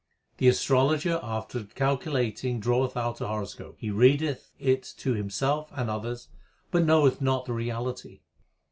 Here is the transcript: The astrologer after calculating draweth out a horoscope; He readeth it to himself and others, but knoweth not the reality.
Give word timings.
The 0.37 0.47
astrologer 0.47 1.19
after 1.21 1.63
calculating 1.63 2.59
draweth 2.59 2.97
out 2.97 3.21
a 3.21 3.27
horoscope; 3.27 3.75
He 3.77 3.91
readeth 3.91 4.49
it 4.57 4.81
to 4.97 5.13
himself 5.13 5.69
and 5.75 5.91
others, 5.91 6.27
but 6.71 6.85
knoweth 6.85 7.21
not 7.21 7.45
the 7.45 7.53
reality. 7.53 8.21